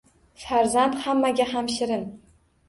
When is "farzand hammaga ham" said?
0.43-1.71